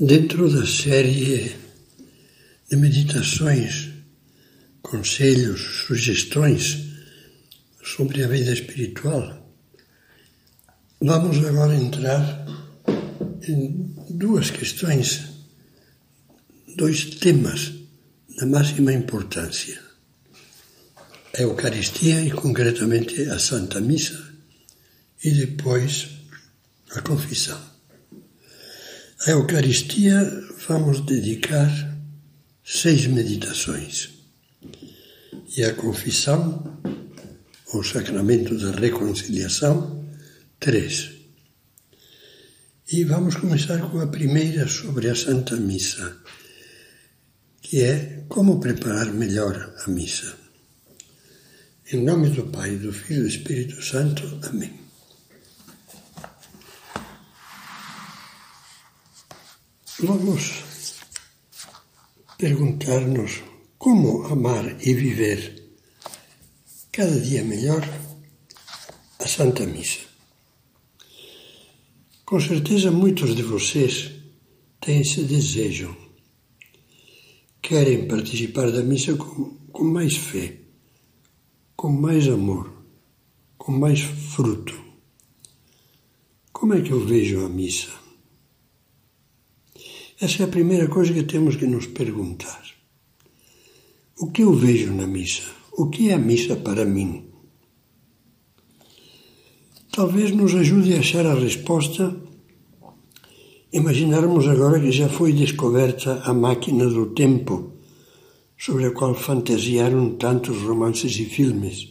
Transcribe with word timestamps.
Dentro 0.00 0.48
da 0.48 0.64
série 0.64 1.56
de 2.70 2.76
meditações, 2.76 3.88
conselhos, 4.80 5.60
sugestões 5.88 6.84
sobre 7.82 8.22
a 8.22 8.28
vida 8.28 8.52
espiritual, 8.52 9.52
vamos 11.00 11.44
agora 11.44 11.74
entrar 11.74 12.46
em 13.48 13.92
duas 14.10 14.52
questões, 14.52 15.30
dois 16.76 17.16
temas 17.16 17.72
da 18.38 18.46
máxima 18.46 18.92
importância. 18.92 19.82
A 21.36 21.42
Eucaristia 21.42 22.22
e, 22.22 22.30
concretamente, 22.30 23.22
a 23.22 23.38
Santa 23.40 23.80
Missa, 23.80 24.32
e 25.24 25.32
depois 25.32 26.06
a 26.92 27.00
confissão. 27.00 27.77
A 29.26 29.32
Eucaristia 29.32 30.22
vamos 30.68 31.00
dedicar 31.00 31.68
seis 32.64 33.08
meditações. 33.08 34.10
E 35.56 35.64
a 35.64 35.74
confissão, 35.74 36.80
o 37.74 37.82
sacramento 37.82 38.56
da 38.56 38.70
reconciliação, 38.70 40.08
três. 40.60 41.10
E 42.92 43.02
vamos 43.02 43.34
começar 43.34 43.90
com 43.90 43.98
a 43.98 44.06
primeira 44.06 44.68
sobre 44.68 45.10
a 45.10 45.16
Santa 45.16 45.56
Missa, 45.56 46.16
que 47.60 47.82
é 47.82 48.24
como 48.28 48.60
preparar 48.60 49.12
melhor 49.12 49.74
a 49.84 49.90
missa. 49.90 50.32
Em 51.92 52.04
nome 52.04 52.30
do 52.30 52.44
Pai, 52.44 52.76
do 52.76 52.92
Filho 52.92 53.22
e 53.22 53.22
do 53.22 53.28
Espírito 53.28 53.82
Santo. 53.82 54.38
Amém. 54.44 54.87
Vamos 60.00 60.62
perguntar-nos 62.38 63.42
como 63.76 64.22
amar 64.26 64.80
e 64.86 64.94
viver 64.94 65.72
cada 66.92 67.18
dia 67.18 67.42
melhor 67.42 67.82
a 69.18 69.26
Santa 69.26 69.66
Missa. 69.66 69.98
Com 72.24 72.38
certeza 72.38 72.92
muitos 72.92 73.34
de 73.34 73.42
vocês 73.42 74.12
têm 74.80 75.00
esse 75.00 75.24
desejo. 75.24 75.96
Querem 77.60 78.06
participar 78.06 78.70
da 78.70 78.84
missa 78.84 79.16
com, 79.16 79.56
com 79.72 79.82
mais 79.82 80.16
fé, 80.16 80.60
com 81.74 81.90
mais 81.90 82.28
amor, 82.28 82.72
com 83.56 83.72
mais 83.72 84.02
fruto. 84.02 84.80
Como 86.52 86.74
é 86.74 86.82
que 86.82 86.92
eu 86.92 87.04
vejo 87.04 87.44
a 87.44 87.48
missa? 87.48 88.07
Essa 90.20 90.42
é 90.42 90.46
a 90.46 90.48
primeira 90.48 90.88
coisa 90.88 91.14
que 91.14 91.22
temos 91.22 91.54
que 91.54 91.66
nos 91.66 91.86
perguntar. 91.86 92.64
O 94.18 94.32
que 94.32 94.42
eu 94.42 94.52
vejo 94.52 94.92
na 94.92 95.06
missa? 95.06 95.44
O 95.72 95.88
que 95.88 96.10
é 96.10 96.14
a 96.14 96.18
missa 96.18 96.56
para 96.56 96.84
mim? 96.84 97.30
Talvez 99.92 100.32
nos 100.32 100.56
ajude 100.56 100.94
a 100.94 100.98
achar 100.98 101.24
a 101.24 101.34
resposta 101.34 102.16
imaginarmos 103.72 104.48
agora 104.48 104.80
que 104.80 104.90
já 104.90 105.08
foi 105.08 105.32
descoberta 105.32 106.20
a 106.24 106.34
máquina 106.34 106.86
do 106.86 107.14
tempo, 107.14 107.74
sobre 108.56 108.86
a 108.86 108.90
qual 108.90 109.14
fantasiaram 109.14 110.16
tantos 110.16 110.56
romances 110.62 111.16
e 111.16 111.26
filmes. 111.26 111.90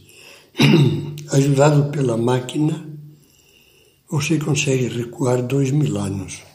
Ajudado 1.31 1.91
pela 1.91 2.17
máquina, 2.17 2.89
você 4.09 4.37
consegue 4.37 4.89
recuar 4.89 5.41
dois 5.43 5.71
mil 5.71 5.97
anos 5.97 6.46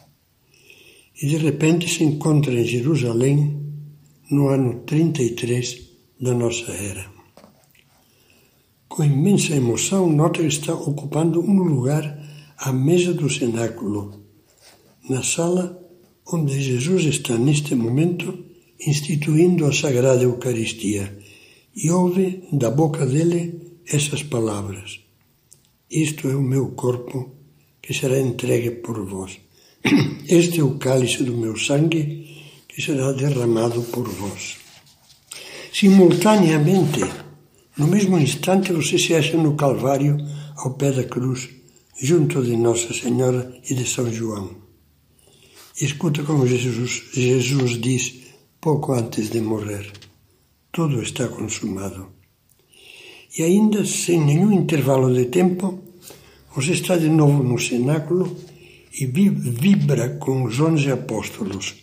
e 1.20 1.26
de 1.26 1.36
repente 1.36 1.88
se 1.88 2.04
encontra 2.04 2.52
em 2.52 2.64
Jerusalém 2.64 3.60
no 4.30 4.48
ano 4.48 4.80
33 4.86 5.80
da 6.20 6.32
nossa 6.34 6.72
era. 6.72 7.10
Com 8.88 9.04
imensa 9.04 9.54
emoção, 9.54 10.10
nota 10.10 10.40
que 10.40 10.48
está 10.48 10.74
ocupando 10.74 11.40
um 11.40 11.62
lugar 11.62 12.04
à 12.58 12.72
mesa 12.72 13.12
do 13.12 13.28
cenáculo, 13.28 14.22
na 15.08 15.22
sala 15.22 15.78
onde 16.32 16.60
Jesus 16.60 17.04
está 17.06 17.36
neste 17.36 17.74
momento 17.74 18.44
instituindo 18.86 19.66
a 19.66 19.72
Sagrada 19.72 20.22
Eucaristia 20.22 21.18
e 21.74 21.90
ouve 21.90 22.44
da 22.52 22.70
boca 22.70 23.06
dele 23.06 23.78
essas 23.86 24.22
palavras: 24.22 25.00
Isto 25.90 26.28
é 26.28 26.36
o 26.36 26.42
meu 26.42 26.72
corpo 26.72 27.30
que 27.80 27.92
será 27.94 28.18
entregue 28.20 28.70
por 28.70 29.04
vós. 29.04 29.40
Este 30.28 30.60
é 30.60 30.62
o 30.64 30.78
cálice 30.78 31.24
do 31.24 31.36
meu 31.36 31.56
sangue 31.56 32.44
que 32.68 32.80
será 32.80 33.12
derramado 33.12 33.82
por 33.82 34.08
vós. 34.08 34.56
Simultaneamente, 35.72 37.00
no 37.76 37.86
mesmo 37.86 38.18
instante, 38.18 38.72
você 38.72 38.98
se 38.98 39.14
acha 39.14 39.36
no 39.36 39.54
Calvário, 39.56 40.16
ao 40.56 40.74
pé 40.74 40.92
da 40.92 41.04
cruz, 41.04 41.50
junto 42.00 42.42
de 42.42 42.56
Nossa 42.56 42.92
Senhora 42.94 43.52
e 43.68 43.74
de 43.74 43.86
São 43.86 44.10
João. 44.12 44.50
Escuta 45.80 46.22
como 46.22 46.46
Jesus, 46.46 47.02
Jesus 47.12 47.80
diz 47.80 48.14
pouco 48.60 48.92
antes 48.92 49.30
de 49.30 49.40
morrer: 49.40 49.90
Tudo 50.70 51.02
está 51.02 51.26
consumado. 51.28 52.08
E 53.36 53.42
ainda 53.42 53.84
sem 53.84 54.20
nenhum 54.20 54.52
intervalo 54.52 55.12
de 55.12 55.24
tempo, 55.26 55.82
você 56.54 56.72
está 56.72 56.96
de 56.96 57.08
novo 57.08 57.42
no 57.42 57.58
cenáculo 57.58 58.36
e 58.98 59.06
vibra 59.06 60.16
com 60.18 60.44
os 60.44 60.60
onze 60.60 60.90
apóstolos, 60.90 61.74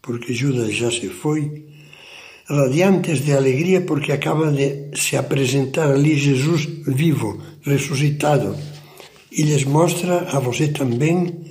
porque 0.00 0.34
Judas 0.34 0.74
já 0.74 0.90
se 0.90 1.08
foi, 1.08 1.66
radiantes 2.46 3.24
de 3.24 3.32
alegria 3.32 3.80
porque 3.80 4.12
acaba 4.12 4.50
de 4.50 4.90
se 4.94 5.16
apresentar 5.16 5.90
ali 5.90 6.16
Jesus 6.16 6.66
vivo, 6.86 7.40
ressuscitado, 7.62 8.56
e 9.30 9.42
lhes 9.42 9.64
mostra 9.64 10.28
a 10.30 10.38
você 10.38 10.68
também 10.68 11.46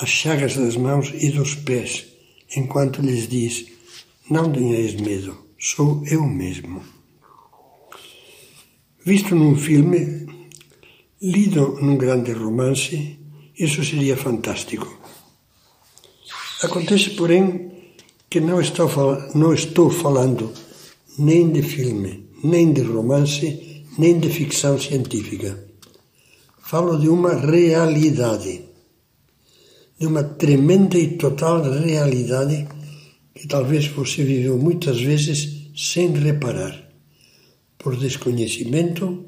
as 0.00 0.08
chagas 0.08 0.56
das 0.56 0.76
mãos 0.76 1.12
e 1.14 1.30
dos 1.30 1.54
pés, 1.54 2.06
enquanto 2.56 3.02
lhes 3.02 3.28
diz: 3.28 3.66
Não 4.30 4.50
tenhais 4.50 4.94
medo, 4.94 5.36
sou 5.58 6.02
eu 6.06 6.24
mesmo. 6.26 6.82
Visto 9.04 9.34
num 9.34 9.54
filme, 9.54 10.26
lido 11.20 11.78
num 11.80 11.96
grande 11.96 12.32
romance, 12.32 13.18
isso 13.58 13.82
seria 13.82 14.16
fantástico. 14.16 14.86
Acontece, 16.62 17.10
porém, 17.10 17.72
que 18.28 18.40
não 18.40 18.60
estou, 18.60 18.88
não 19.34 19.54
estou 19.54 19.90
falando 19.90 20.52
nem 21.18 21.50
de 21.50 21.62
filme, 21.62 22.28
nem 22.44 22.72
de 22.72 22.82
romance, 22.82 23.84
nem 23.98 24.18
de 24.18 24.28
ficção 24.28 24.78
científica. 24.78 25.64
Falo 26.58 26.98
de 26.98 27.08
uma 27.08 27.34
realidade, 27.34 28.64
de 29.98 30.06
uma 30.06 30.24
tremenda 30.24 30.98
e 30.98 31.16
total 31.16 31.62
realidade 31.62 32.68
que 33.34 33.46
talvez 33.46 33.86
você 33.86 34.22
viveu 34.22 34.58
muitas 34.58 35.00
vezes 35.00 35.70
sem 35.74 36.12
reparar, 36.12 36.90
por 37.78 37.96
desconhecimento 37.96 39.26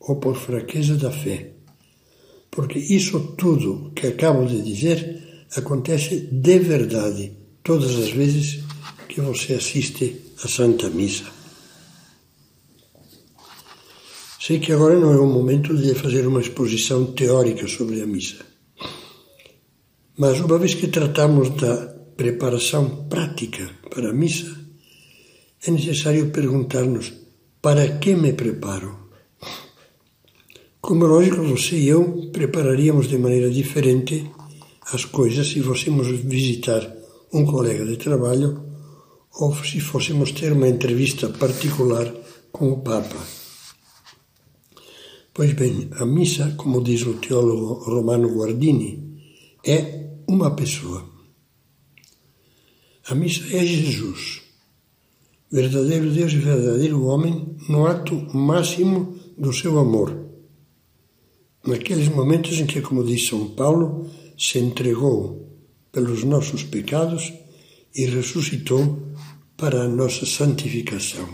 ou 0.00 0.16
por 0.16 0.36
fraqueza 0.36 0.96
da 0.96 1.10
fé 1.10 1.57
porque 2.58 2.80
isso 2.80 3.36
tudo 3.38 3.92
que 3.94 4.08
acabo 4.08 4.44
de 4.44 4.60
dizer 4.60 5.46
acontece 5.54 6.26
de 6.26 6.58
verdade 6.58 7.30
todas 7.62 7.94
as 7.94 8.10
vezes 8.10 8.64
que 9.08 9.20
você 9.20 9.54
assiste 9.54 10.34
à 10.42 10.48
Santa 10.48 10.90
Missa. 10.90 11.26
Sei 14.40 14.58
que 14.58 14.72
agora 14.72 14.98
não 14.98 15.12
é 15.12 15.18
o 15.18 15.26
momento 15.28 15.72
de 15.76 15.94
fazer 15.94 16.26
uma 16.26 16.40
exposição 16.40 17.12
teórica 17.12 17.68
sobre 17.68 18.02
a 18.02 18.06
missa. 18.08 18.44
Mas 20.16 20.40
uma 20.40 20.58
vez 20.58 20.74
que 20.74 20.88
tratamos 20.88 21.50
da 21.50 21.76
preparação 22.16 23.06
prática 23.08 23.70
para 23.88 24.10
a 24.10 24.12
missa, 24.12 24.50
é 25.64 25.70
necessário 25.70 26.32
perguntar-nos: 26.32 27.12
para 27.62 27.98
que 28.00 28.16
me 28.16 28.32
preparo? 28.32 29.07
Como 30.80 31.04
é 31.04 31.08
lógico, 31.08 31.42
você 31.42 31.76
e 31.76 31.88
eu 31.88 32.30
prepararíamos 32.32 33.08
de 33.08 33.18
maneira 33.18 33.50
diferente 33.50 34.30
as 34.92 35.04
coisas 35.04 35.48
se 35.48 35.60
fôssemos 35.60 36.06
visitar 36.20 36.88
um 37.32 37.44
colega 37.44 37.84
de 37.84 37.96
trabalho 37.96 38.62
ou 39.40 39.52
se 39.56 39.80
fôssemos 39.80 40.30
ter 40.30 40.52
uma 40.52 40.68
entrevista 40.68 41.28
particular 41.30 42.06
com 42.52 42.70
o 42.70 42.80
Papa. 42.80 43.16
Pois 45.34 45.52
bem, 45.52 45.90
a 45.98 46.06
missa, 46.06 46.54
como 46.56 46.82
diz 46.82 47.04
o 47.04 47.14
teólogo 47.14 47.84
Romano 47.84 48.28
Guardini, 48.28 49.20
é 49.66 50.10
uma 50.28 50.54
pessoa. 50.54 51.04
A 53.08 53.16
missa 53.16 53.44
é 53.54 53.64
Jesus, 53.64 54.42
verdadeiro 55.50 56.10
Deus 56.12 56.32
e 56.32 56.38
verdadeiro 56.38 57.04
homem, 57.04 57.56
no 57.68 57.84
ato 57.84 58.14
máximo 58.32 59.18
do 59.36 59.52
seu 59.52 59.76
amor 59.76 60.27
naqueles 61.68 62.08
momentos 62.08 62.58
em 62.58 62.66
que, 62.66 62.80
como 62.80 63.04
diz 63.04 63.28
São 63.28 63.48
Paulo, 63.50 64.10
se 64.36 64.58
entregou 64.58 65.48
pelos 65.92 66.24
nossos 66.24 66.62
pecados 66.62 67.32
e 67.94 68.06
ressuscitou 68.06 68.98
para 69.56 69.82
a 69.82 69.88
nossa 69.88 70.24
santificação. 70.24 71.28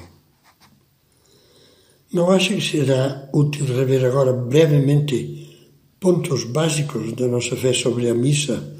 Não 2.12 2.31
acha 2.31 2.54
que 2.54 2.60
será 2.60 3.28
útil 3.32 3.66
rever 3.66 4.04
agora 4.04 4.32
brevemente 4.32 5.69
pontos 6.00 6.44
básicos 6.44 7.12
da 7.12 7.26
nossa 7.26 7.56
fé 7.56 7.72
sobre 7.72 8.08
a 8.08 8.14
missa, 8.14 8.78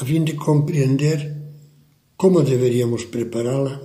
a 0.00 0.04
fim 0.04 0.22
de 0.22 0.34
compreender 0.34 1.36
como 2.16 2.42
deveríamos 2.42 3.04
prepará-la? 3.04 3.80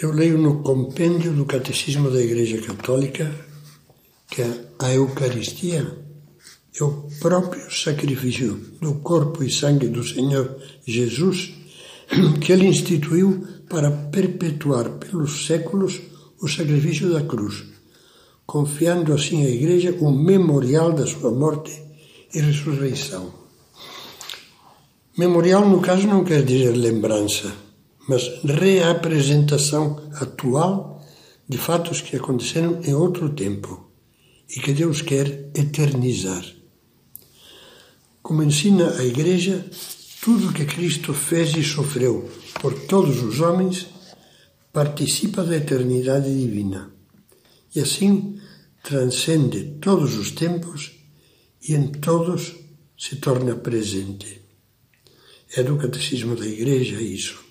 Eu 0.00 0.12
leio 0.12 0.38
no 0.38 0.62
compêndio 0.62 1.32
do 1.32 1.44
Catecismo 1.44 2.10
da 2.10 2.20
Igreja 2.20 2.60
Católica 2.60 3.32
que 4.28 4.42
a 4.42 4.71
Eucaristia 4.90 5.98
é 6.74 6.84
o 6.84 7.08
próprio 7.20 7.70
sacrifício 7.70 8.54
do 8.80 8.94
corpo 8.94 9.44
e 9.44 9.50
sangue 9.50 9.88
do 9.88 10.02
Senhor 10.02 10.56
Jesus 10.86 11.52
que 12.40 12.52
ele 12.52 12.66
instituiu 12.66 13.46
para 13.68 13.90
perpetuar 13.90 14.90
pelos 14.98 15.46
séculos 15.46 16.00
o 16.40 16.48
sacrifício 16.48 17.12
da 17.12 17.22
cruz, 17.22 17.64
confiando 18.46 19.12
assim 19.12 19.44
à 19.44 19.48
Igreja 19.48 19.96
o 20.00 20.10
memorial 20.10 20.92
da 20.92 21.06
sua 21.06 21.30
morte 21.30 21.72
e 22.34 22.40
ressurreição. 22.40 23.32
Memorial, 25.16 25.68
no 25.68 25.80
caso, 25.80 26.06
não 26.06 26.24
quer 26.24 26.42
dizer 26.42 26.72
lembrança, 26.72 27.52
mas 28.08 28.40
reapresentação 28.44 30.00
atual 30.14 31.02
de 31.48 31.58
fatos 31.58 32.00
que 32.00 32.16
aconteceram 32.16 32.80
em 32.82 32.94
outro 32.94 33.28
tempo 33.28 33.91
e 34.54 34.60
que 34.60 34.72
Deus 34.72 35.02
quer 35.02 35.50
eternizar. 35.54 36.44
Como 38.22 38.42
ensina 38.42 38.90
a 38.98 39.04
Igreja, 39.04 39.64
tudo 40.20 40.50
o 40.50 40.52
que 40.52 40.64
Cristo 40.64 41.12
fez 41.12 41.56
e 41.56 41.64
sofreu 41.64 42.30
por 42.60 42.74
todos 42.86 43.22
os 43.22 43.40
homens 43.40 43.88
participa 44.72 45.42
da 45.42 45.56
eternidade 45.56 46.32
divina 46.32 46.92
e 47.74 47.80
assim 47.80 48.38
transcende 48.82 49.78
todos 49.80 50.16
os 50.16 50.30
tempos 50.32 50.92
e 51.66 51.74
em 51.74 51.88
todos 51.88 52.54
se 52.98 53.16
torna 53.16 53.54
presente. 53.56 54.42
É 55.56 55.62
do 55.62 55.76
Catecismo 55.76 56.36
da 56.36 56.46
Igreja 56.46 57.00
isso. 57.00 57.42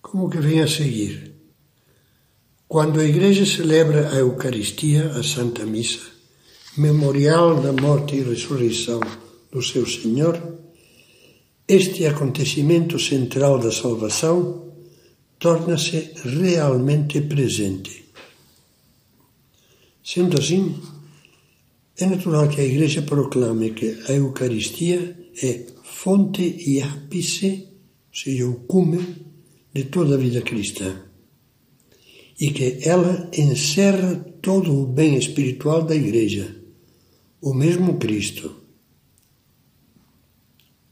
Como 0.00 0.28
que 0.28 0.38
vem 0.38 0.60
a 0.60 0.68
seguir? 0.68 1.31
Quando 2.72 3.00
a 3.00 3.04
Igreja 3.04 3.44
celebra 3.44 4.08
a 4.12 4.14
Eucaristia, 4.14 5.10
a 5.10 5.22
Santa 5.22 5.66
Missa, 5.66 6.08
memorial 6.78 7.60
da 7.60 7.70
morte 7.70 8.16
e 8.16 8.22
ressurreição 8.22 8.98
do 9.52 9.60
seu 9.62 9.86
Senhor, 9.86 10.40
este 11.68 12.06
acontecimento 12.06 12.98
central 12.98 13.58
da 13.58 13.70
salvação 13.70 14.72
torna-se 15.38 16.12
realmente 16.24 17.20
presente. 17.20 18.06
Sendo 20.02 20.40
assim, 20.40 20.74
é 21.98 22.06
natural 22.06 22.48
que 22.48 22.62
a 22.62 22.64
Igreja 22.64 23.02
proclame 23.02 23.72
que 23.72 23.98
a 24.08 24.12
Eucaristia 24.12 25.14
é 25.42 25.66
fonte 25.84 26.42
e 26.42 26.80
ápice, 26.80 27.68
ou 28.08 28.16
seja, 28.16 28.48
o 28.48 28.54
cume 28.60 29.26
de 29.74 29.84
toda 29.84 30.14
a 30.14 30.18
vida 30.18 30.40
cristã, 30.40 31.11
e 32.40 32.50
que 32.50 32.78
ela 32.82 33.30
encerra 33.36 34.16
todo 34.40 34.82
o 34.82 34.86
bem 34.86 35.16
espiritual 35.16 35.82
da 35.82 35.94
Igreja, 35.94 36.56
o 37.40 37.54
mesmo 37.54 37.98
Cristo. 37.98 38.54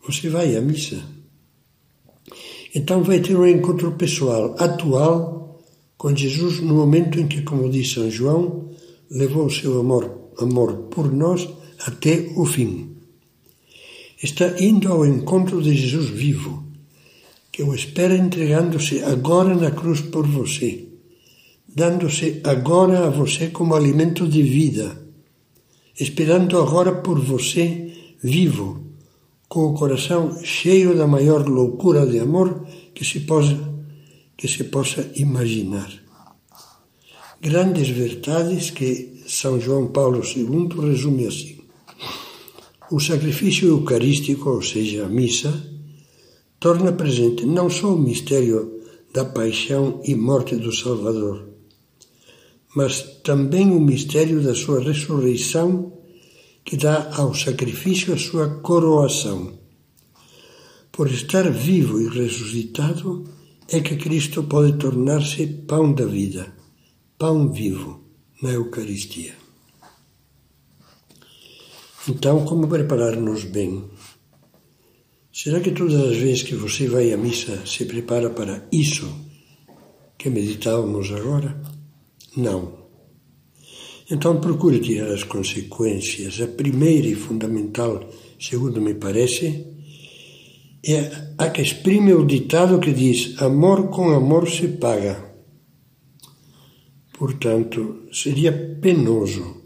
Você 0.07 0.29
vai 0.29 0.57
à 0.57 0.61
missa? 0.61 1.03
Então 2.75 3.03
vai 3.03 3.21
ter 3.21 3.37
um 3.37 3.47
encontro 3.47 3.93
pessoal, 3.93 4.55
atual, 4.59 5.63
com 5.97 6.15
Jesus 6.15 6.61
no 6.61 6.75
momento 6.75 7.21
em 7.21 7.27
que, 7.27 7.43
como 7.43 7.69
diz 7.69 7.93
São 7.93 8.11
João, 8.11 8.71
levou 9.11 9.47
o 9.47 9.51
seu 9.51 9.81
amor, 9.81 10.31
amor 10.39 10.75
por 10.91 11.13
nós 11.13 11.49
até 11.79 12.31
o 12.37 12.47
fim 12.47 12.91
está 14.23 14.61
indo 14.61 14.93
ao 14.93 15.07
encontro 15.07 15.63
de 15.63 15.75
Jesus 15.75 16.11
vivo, 16.11 16.63
que 17.51 17.63
o 17.63 17.75
espera 17.75 18.15
entregando-se 18.15 19.03
agora 19.03 19.55
na 19.55 19.71
cruz 19.71 20.03
por 20.03 20.27
você, 20.27 20.89
dando-se 21.75 22.41
agora 22.45 23.07
a 23.07 23.11
você 23.11 23.49
como 23.49 23.75
alimento 23.75 24.27
de 24.27 24.43
vida, 24.43 25.01
esperando 25.99 26.59
agora 26.59 26.97
por 26.97 27.21
você 27.21 27.93
vivo, 28.23 28.85
com 29.49 29.67
o 29.67 29.75
coração 29.75 30.39
cheio 30.45 30.97
da 30.97 31.07
maior 31.07 31.49
loucura 31.49 32.07
de 32.07 32.19
amor 32.19 32.67
que 32.95 33.05
se 33.05 33.21
possa, 33.21 33.59
que 34.37 34.47
se 34.47 34.65
possa 34.65 35.11
imaginar. 35.17 35.91
Grandes 37.41 37.89
verdades 37.89 38.71
que 38.71 39.25
São 39.27 39.61
João 39.61 39.89
Paulo 39.89 40.23
II 40.25 40.69
resume 40.89 41.27
assim. 41.27 41.59
O 42.91 43.01
sacrifício 43.01 43.69
eucarístico, 43.69 44.51
ou 44.51 44.63
seja, 44.63 45.07
a 45.07 45.09
missa, 45.09 45.53
torna 46.59 46.93
presente 46.93 47.47
não 47.47 47.71
só 47.71 47.95
o 47.95 47.99
mistério 47.99 48.81
da 49.13 49.25
paixão 49.25 50.01
e 50.05 50.15
morte 50.15 50.57
do 50.57 50.73
Salvador, 50.73 51.50
mas 52.75 53.03
também 53.23 53.71
o 53.71 53.81
mistério 53.81 54.43
da 54.43 54.55
sua 54.55 54.81
ressurreição, 54.81 55.99
que 56.65 56.77
dá 56.77 57.11
ao 57.17 57.35
sacrifício 57.35 58.15
a 58.15 58.19
sua 58.19 58.61
coroação. 58.61 59.59
Por 60.93 61.11
estar 61.11 61.51
vivo 61.51 62.01
e 62.01 62.09
ressuscitado, 62.09 63.25
é 63.69 63.81
que 63.81 63.97
Cristo 63.97 64.43
pode 64.45 64.77
tornar-se 64.79 65.47
pão 65.47 65.93
da 65.93 66.05
vida, 66.05 66.53
pão 67.19 67.53
vivo 67.53 68.05
na 68.43 68.51
Eucaristia. 68.51 69.35
Então, 72.09 72.45
como 72.45 72.67
preparar-nos 72.67 73.45
bem? 73.45 73.85
Será 75.33 75.61
que 75.61 75.71
todas 75.71 76.01
as 76.01 76.17
vezes 76.17 76.43
que 76.43 76.55
você 76.55 76.89
vai 76.89 77.13
à 77.13 77.17
missa 77.17 77.65
se 77.65 77.85
prepara 77.85 78.31
para 78.31 78.67
isso 78.73 79.09
que 80.19 80.29
meditávamos 80.29 81.13
agora? 81.13 81.80
Não. 82.37 82.81
Então 84.11 84.41
procure 84.41 84.81
tirar 84.81 85.13
as 85.13 85.25
consequências. 85.25 86.41
A 86.41 86.47
primeira 86.47 87.07
e 87.07 87.15
fundamental, 87.15 88.09
segundo 88.39 88.81
me 88.81 88.95
parece, 88.95 89.67
é 90.85 91.33
a 91.39 91.51
que 91.51 91.63
exprime 91.63 92.13
o 92.15 92.27
ditado 92.27 92.81
que 92.81 92.93
diz: 92.93 93.41
amor 93.41 93.89
com 93.89 94.11
amor 94.11 94.49
se 94.49 94.69
paga. 94.69 95.31
Portanto, 97.19 98.09
seria 98.13 98.53
penoso 98.81 99.61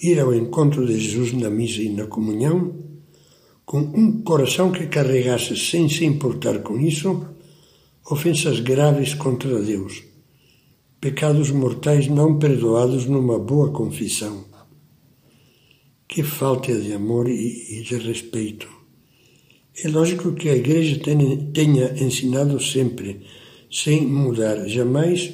ir 0.00 0.20
ao 0.20 0.34
encontro 0.34 0.86
de 0.86 0.98
Jesus 0.98 1.32
na 1.32 1.50
missa 1.50 1.82
e 1.82 1.88
na 1.88 2.06
comunhão, 2.06 2.74
com 3.64 3.78
um 3.80 4.22
coração 4.22 4.70
que 4.70 4.86
carregasse, 4.86 5.56
sem 5.56 5.88
se 5.88 6.04
importar 6.04 6.60
com 6.60 6.78
isso, 6.78 7.26
ofensas 8.10 8.60
graves 8.60 9.14
contra 9.14 9.60
Deus, 9.62 10.02
pecados 11.02 11.50
mortais 11.50 12.06
não 12.06 12.38
perdoados 12.38 13.06
numa 13.06 13.36
boa 13.36 13.72
confissão. 13.72 14.44
Que 16.06 16.22
falta 16.22 16.72
de 16.80 16.92
amor 16.92 17.28
e 17.28 17.82
de 17.82 17.96
respeito. 17.96 18.68
É 19.82 19.88
lógico 19.88 20.32
que 20.32 20.48
a 20.48 20.54
Igreja 20.54 21.00
tenha 21.52 21.92
ensinado 22.00 22.62
sempre, 22.62 23.26
sem 23.68 24.06
mudar 24.06 24.68
jamais, 24.68 25.32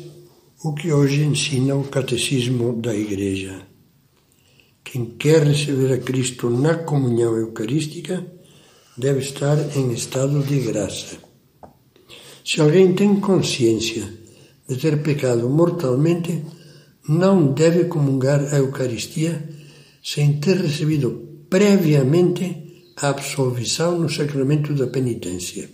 o 0.65 0.73
que 0.73 0.91
hoje 0.91 1.23
ensina 1.23 1.77
o 1.77 1.85
Catecismo 1.85 2.73
da 2.81 2.97
Igreja. 2.97 3.61
Quem 4.83 5.05
quer 5.05 5.43
receber 5.43 5.93
a 5.93 5.99
Cristo 5.99 6.49
na 6.49 6.77
comunhão 6.77 7.37
eucarística 7.37 8.27
deve 8.97 9.21
estar 9.21 9.77
em 9.77 9.93
estado 9.93 10.43
de 10.43 10.61
graça. 10.61 11.19
Se 12.43 12.59
alguém 12.59 12.95
tem 12.95 13.21
consciência 13.21 14.27
de 14.69 14.77
ter 14.77 15.03
pecado 15.03 15.49
mortalmente, 15.49 16.45
não 17.09 17.53
deve 17.53 17.85
comungar 17.85 18.41
a 18.53 18.59
Eucaristia 18.59 19.49
sem 20.05 20.39
ter 20.39 20.59
recebido 20.59 21.47
previamente 21.49 22.93
a 22.97 23.09
absolvição 23.09 23.99
no 23.99 24.11
sacramento 24.11 24.75
da 24.75 24.87
penitência. 24.87 25.71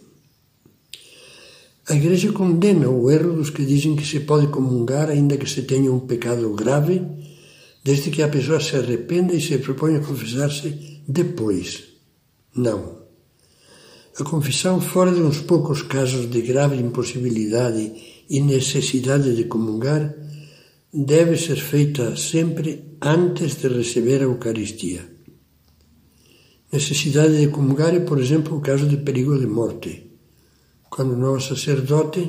A 1.89 1.95
Igreja 1.95 2.33
condena 2.33 2.89
o 2.89 3.11
erro 3.11 3.35
dos 3.35 3.51
que 3.51 3.65
dizem 3.65 3.97
que 3.97 4.07
se 4.07 4.21
pode 4.21 4.47
comungar 4.47 5.11
ainda 5.11 5.37
que 5.37 5.49
se 5.49 5.63
tenha 5.63 5.93
um 5.93 6.01
pecado 6.01 6.55
grave 6.55 7.03
desde 7.83 8.11
que 8.11 8.23
a 8.23 8.29
pessoa 8.29 8.61
se 8.61 8.77
arrependa 8.77 9.35
e 9.35 9.41
se 9.41 9.59
proponha 9.59 9.99
a 9.99 10.05
confessar-se 10.05 11.03
depois. 11.07 11.85
Não. 12.57 13.05
A 14.19 14.25
confissão, 14.25 14.81
fora 14.81 15.13
de 15.13 15.21
uns 15.21 15.41
poucos 15.41 15.83
casos 15.83 16.31
de 16.31 16.41
grave 16.41 16.77
impossibilidade 16.77 18.14
e 18.29 18.41
necessidade 18.41 19.35
de 19.35 19.45
comungar, 19.45 20.15
deve 20.93 21.37
ser 21.37 21.57
feita 21.57 22.17
sempre 22.17 22.97
antes 23.03 23.57
de 23.57 23.69
receber 23.69 24.21
a 24.21 24.25
Eucaristia. 24.25 25.13
necessidade 26.73 27.39
de 27.39 27.49
comungar 27.49 27.95
é, 27.95 28.01
por 28.01 28.21
exemplo, 28.21 28.57
o 28.57 28.61
caso 28.61 28.89
de 28.89 28.97
perigo 28.97 29.39
de 29.39 29.47
morte, 29.47 30.11
quando 30.91 31.17
não 31.17 31.35
há 31.35 31.41
sacerdote 31.41 32.21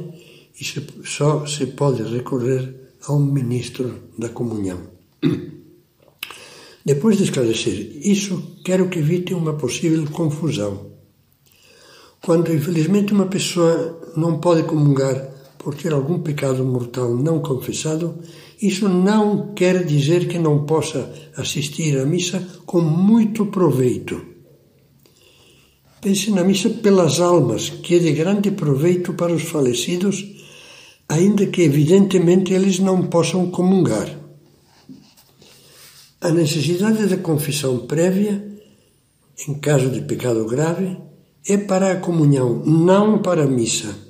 e 0.59 0.63
só 1.03 1.45
se 1.45 1.67
pode 1.67 2.03
recorrer 2.03 2.91
a 3.07 3.13
um 3.13 3.25
ministro 3.25 4.09
da 4.17 4.29
comunhão. 4.29 4.79
Depois 6.85 7.17
de 7.17 7.23
esclarecer 7.23 7.97
isso, 8.07 8.59
quero 8.63 8.89
que 8.89 8.99
evite 8.99 9.33
uma 9.33 9.53
possível 9.53 10.05
confusão. 10.11 10.91
Quando, 12.23 12.53
infelizmente, 12.53 13.13
uma 13.13 13.25
pessoa 13.25 14.13
não 14.15 14.39
pode 14.39 14.63
comungar 14.63 15.34
por 15.65 15.73
ter 15.73 15.91
algum 15.93 16.19
pecado 16.19 16.63
mortal 16.63 17.15
não 17.15 17.39
confessado, 17.39 18.19
isso 18.61 18.87
não 18.87 19.51
quer 19.55 19.83
dizer 19.83 20.27
que 20.27 20.37
não 20.37 20.63
possa 20.63 21.11
assistir 21.35 21.97
à 21.97 22.05
missa 22.05 22.47
com 22.67 22.81
muito 22.81 23.47
proveito. 23.47 24.21
Pense 25.99 26.29
na 26.29 26.43
missa 26.43 26.69
pelas 26.69 27.19
almas, 27.19 27.67
que 27.81 27.95
é 27.95 27.99
de 27.99 28.11
grande 28.11 28.51
proveito 28.51 29.15
para 29.15 29.33
os 29.33 29.41
falecidos, 29.41 30.23
ainda 31.09 31.47
que 31.47 31.63
evidentemente 31.63 32.53
eles 32.53 32.77
não 32.77 33.07
possam 33.07 33.49
comungar. 33.49 34.15
A 36.21 36.29
necessidade 36.29 37.07
da 37.07 37.17
confissão 37.17 37.87
prévia, 37.87 38.55
em 39.47 39.55
caso 39.55 39.89
de 39.89 40.01
pecado 40.01 40.45
grave, 40.45 40.95
é 41.49 41.57
para 41.57 41.91
a 41.91 41.99
comunhão, 41.99 42.63
não 42.63 43.19
para 43.23 43.45
a 43.45 43.47
missa. 43.47 44.04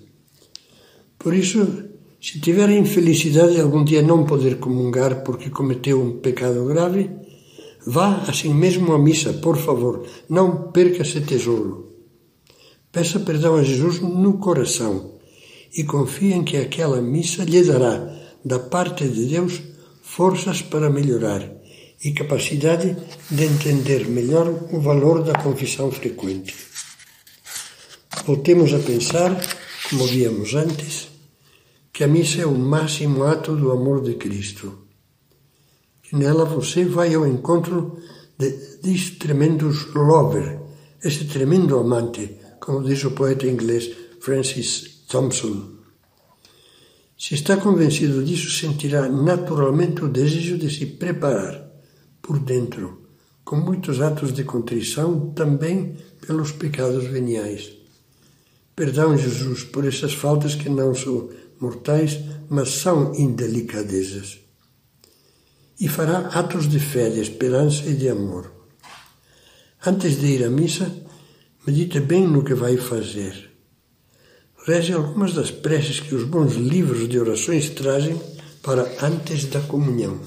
Por 1.25 1.34
isso, 1.34 1.89
se 2.22 2.39
tiver 2.39 2.70
a 2.70 2.77
infelicidade 2.77 3.55
de 3.55 3.62
algum 3.62 3.84
dia 3.84 4.03
não 4.03 4.27
poder 4.27 4.60
comungar 4.60 5.24
porque 5.24 5.50
cometeu 5.50 6.00
um 6.00 6.20
pecado 6.20 6.63
grave, 6.65 7.10
vá 7.84 8.17
assim 8.27 8.53
mesmo 8.53 8.94
à 8.94 9.00
missa, 9.00 9.34
por 9.34 9.58
favor, 9.58 10.05
não 10.29 10.72
perca 10.72 11.01
esse 11.01 11.22
tesouro. 11.22 11.96
Peça 12.91 13.20
perdão 13.20 13.55
a 13.55 13.63
Jesus 13.63 14.00
no 14.01 14.38
coração 14.38 15.15
e 15.75 15.84
confie 15.84 16.32
em 16.34 16.44
que 16.44 16.58
aquela 16.58 17.01
missa 17.01 17.44
lhe 17.44 17.63
dará, 17.63 18.08
da 18.46 18.60
parte 18.60 19.08
de 19.08 19.25
Deus, 19.25 19.63
forças 20.03 20.62
para 20.62 20.91
melhorar 20.91 21.41
e 22.03 22.12
capacidade 22.12 22.96
de 23.32 23.44
entender 23.46 24.08
melhor 24.08 24.48
o 24.72 24.79
valor 24.79 25.24
da 25.24 25.34
confissão 25.34 25.89
frequente. 25.89 26.53
Voltemos 28.27 28.72
a 28.75 28.77
pensar, 28.77 29.36
como 29.89 30.05
víamos 30.05 30.53
antes, 30.53 31.14
que 31.96 32.04
a 32.04 32.10
missa 32.10 32.42
é 32.42 32.46
o 32.46 32.54
máximo 32.54 33.24
ato 33.24 33.56
do 33.56 33.72
amor 33.72 34.02
de 34.02 34.16
Cristo. 34.16 34.80
Que 36.04 36.14
nela 36.14 36.44
você 36.44 36.84
vai 36.84 37.14
ao 37.14 37.25
encontro 37.25 37.98
de, 38.38 38.50
desse 38.84 39.12
tremendo 39.12 39.72
lover, 39.96 40.60
esse 41.02 41.24
tremendo 41.24 41.80
amante, 41.80 42.38
como 42.60 42.84
diz 42.84 43.02
o 43.06 43.12
poeta 43.12 43.48
inglês 43.48 43.90
Francis 44.20 45.06
Thompson. 45.08 45.70
Se 47.18 47.34
está 47.34 47.56
convencido 47.56 48.25
disso, 48.25 48.52
sentirá 48.52 49.08
naturalmente 49.08 50.04
o 50.04 50.10
desejo 50.10 50.58
de 50.58 50.70
se 50.70 50.86
preparar 50.86 51.66
por 52.22 52.40
dentro, 52.40 53.08
com 53.46 53.56
muitos 53.56 54.02
atos 54.02 54.34
de 54.34 54.44
contrição 54.44 55.32
também 55.32 55.96
pelos 56.28 56.52
pecados 56.52 57.06
veniais. 57.06 57.72
Perdão, 58.75 59.18
Jesus, 59.18 59.64
por 59.64 59.88
essas 59.88 60.14
faltas 60.14 60.56
que 60.56 60.68
não 60.68 60.94
são 60.94 61.30
mortais, 61.60 62.20
mas 62.50 62.70
são 62.70 63.14
indelicadezas. 63.16 64.40
E 65.80 65.88
fará 65.88 66.20
atos 66.30 66.70
de 66.70 66.80
fé, 66.80 67.10
de 67.10 67.20
esperança 67.20 67.86
e 67.86 67.94
de 67.96 68.10
amor. 68.10 68.52
Antes 69.86 70.20
de 70.20 70.26
ir 70.28 70.44
à 70.44 70.50
missa, 70.50 70.92
medite 71.66 72.00
bem 72.00 72.28
no 72.28 72.44
que 72.44 72.54
vai 72.54 72.78
fazer. 72.78 73.52
Reze 74.66 74.94
algumas 74.94 75.34
das 75.34 75.52
preces 75.52 76.00
que 76.00 76.16
os 76.16 76.24
bons 76.24 76.56
livros 76.56 77.08
de 77.08 77.20
orações 77.20 77.70
trazem 77.70 78.20
para 78.64 79.06
antes 79.06 79.46
da 79.46 79.62
comunhão. 79.62 80.20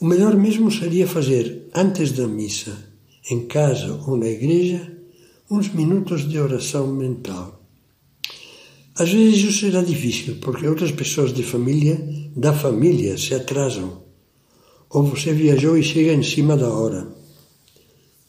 O 0.00 0.04
melhor 0.04 0.34
mesmo 0.34 0.68
seria 0.68 1.06
fazer, 1.06 1.68
antes 1.72 2.10
da 2.10 2.26
missa, 2.26 2.76
em 3.30 3.46
casa 3.46 4.02
ou 4.04 4.16
na 4.16 4.26
igreja, 4.26 4.92
uns 5.48 5.68
minutos 5.68 6.28
de 6.28 6.40
oração 6.40 6.88
mental. 6.88 7.61
Às 8.94 9.10
vezes 9.10 9.44
isso 9.44 9.60
será 9.60 9.82
difícil, 9.82 10.36
porque 10.40 10.66
outras 10.66 10.92
pessoas 10.92 11.32
de 11.32 11.42
família, 11.42 11.98
da 12.36 12.52
família, 12.52 13.16
se 13.16 13.34
atrasam. 13.34 14.02
Ou 14.90 15.04
você 15.04 15.32
viajou 15.32 15.78
e 15.78 15.82
chega 15.82 16.12
em 16.12 16.22
cima 16.22 16.56
da 16.56 16.68
hora. 16.68 17.08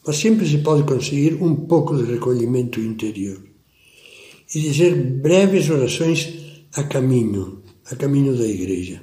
Mas 0.06 0.16
sempre 0.16 0.48
se 0.48 0.58
pode 0.58 0.84
conseguir 0.84 1.34
um 1.42 1.54
pouco 1.54 1.96
de 1.96 2.10
recolhimento 2.10 2.80
interior. 2.80 3.42
E 4.54 4.60
dizer 4.60 4.94
breves 4.94 5.68
orações 5.68 6.32
a 6.74 6.84
caminho, 6.84 7.62
a 7.90 7.96
caminho 7.96 8.36
da 8.36 8.46
igreja. 8.46 9.02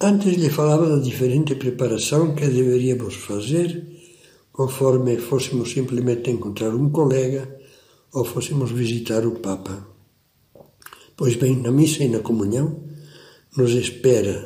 Antes 0.00 0.36
lhe 0.36 0.50
falava 0.50 0.88
da 0.88 1.02
diferente 1.02 1.54
preparação 1.56 2.34
que 2.34 2.46
deveríamos 2.46 3.14
fazer 3.14 3.84
conforme 4.52 5.16
fôssemos 5.16 5.72
simplesmente 5.72 6.30
encontrar 6.30 6.74
um 6.74 6.90
colega 6.90 7.55
ou 8.16 8.24
fôssemos 8.24 8.70
visitar 8.70 9.26
o 9.26 9.32
Papa. 9.32 9.86
Pois 11.14 11.36
bem, 11.36 11.54
na 11.60 11.70
missa 11.70 12.02
e 12.02 12.08
na 12.08 12.20
comunhão, 12.20 12.66
nos 13.54 13.72
espera, 13.72 14.36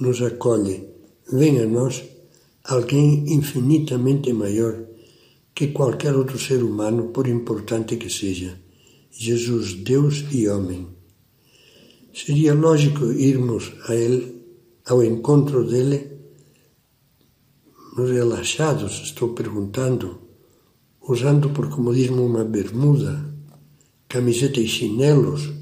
nos 0.00 0.20
acolhe, 0.20 0.88
vem 1.32 1.60
a 1.60 1.66
nós 1.66 2.02
alguém 2.64 3.32
infinitamente 3.32 4.32
maior 4.32 4.74
que 5.54 5.68
qualquer 5.68 6.16
outro 6.16 6.40
ser 6.40 6.60
humano, 6.60 7.10
por 7.14 7.28
importante 7.28 7.96
que 7.96 8.10
seja, 8.10 8.60
Jesus, 9.12 9.74
Deus 9.74 10.24
e 10.32 10.48
homem. 10.48 10.88
Seria 12.12 12.52
lógico 12.52 13.12
irmos 13.12 13.72
a 13.88 13.94
Ele, 13.94 14.42
ao 14.86 15.04
encontro 15.04 15.64
dele, 15.64 16.18
relaxados, 17.96 19.02
estou 19.04 19.34
perguntando, 19.34 20.29
usando 21.02 21.50
por 21.50 21.68
comodismo 21.68 22.24
uma 22.24 22.44
bermuda, 22.44 23.24
camiseta 24.08 24.60
e 24.60 24.68
chinelos, 24.68 25.52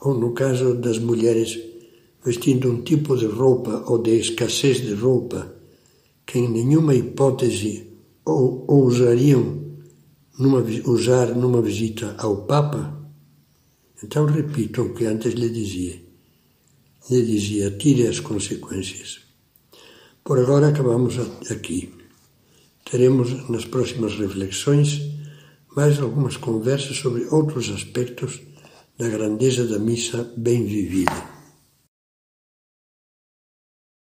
ou 0.00 0.14
no 0.14 0.32
caso 0.32 0.74
das 0.74 0.98
mulheres, 0.98 1.58
vestindo 2.24 2.70
um 2.70 2.82
tipo 2.82 3.16
de 3.16 3.26
roupa 3.26 3.84
ou 3.86 3.98
de 3.98 4.18
escassez 4.18 4.80
de 4.80 4.94
roupa 4.94 5.54
que 6.26 6.38
em 6.38 6.48
nenhuma 6.48 6.94
hipótese 6.94 7.88
ou, 8.24 8.66
numa, 10.38 10.60
usar 10.86 11.34
numa 11.36 11.62
visita 11.62 12.16
ao 12.18 12.44
Papa? 12.44 12.96
Então 14.02 14.26
repito 14.26 14.82
o 14.82 14.94
que 14.94 15.06
antes 15.06 15.34
lhe 15.34 15.48
dizia. 15.48 16.02
Lhe 17.08 17.22
dizia, 17.22 17.70
tire 17.70 18.08
as 18.08 18.18
consequências. 18.18 19.20
Por 20.24 20.38
agora 20.40 20.68
acabamos 20.68 21.16
aqui. 21.50 21.95
Teremos 22.88 23.48
nas 23.50 23.64
próximas 23.64 24.16
reflexões 24.16 25.02
mais 25.76 25.98
algumas 25.98 26.36
conversas 26.36 26.96
sobre 26.96 27.26
outros 27.26 27.68
aspectos 27.68 28.40
da 28.96 29.08
grandeza 29.08 29.66
da 29.66 29.78
missa 29.78 30.32
bem 30.36 30.64
vivida. 30.64 31.35